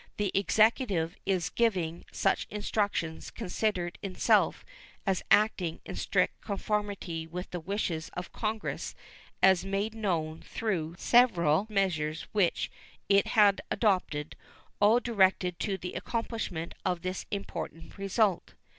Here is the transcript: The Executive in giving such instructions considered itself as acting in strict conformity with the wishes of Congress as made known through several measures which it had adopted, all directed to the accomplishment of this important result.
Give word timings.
The 0.17 0.31
Executive 0.33 1.15
in 1.27 1.39
giving 1.53 2.05
such 2.11 2.47
instructions 2.49 3.29
considered 3.29 3.99
itself 4.01 4.65
as 5.05 5.21
acting 5.29 5.79
in 5.85 5.95
strict 5.95 6.41
conformity 6.41 7.27
with 7.27 7.51
the 7.51 7.59
wishes 7.59 8.09
of 8.13 8.31
Congress 8.33 8.95
as 9.43 9.63
made 9.63 9.93
known 9.93 10.41
through 10.41 10.95
several 10.97 11.67
measures 11.69 12.23
which 12.31 12.71
it 13.09 13.27
had 13.37 13.61
adopted, 13.69 14.35
all 14.79 14.99
directed 14.99 15.59
to 15.59 15.77
the 15.77 15.93
accomplishment 15.93 16.73
of 16.83 17.03
this 17.03 17.27
important 17.29 17.99
result. 17.99 18.55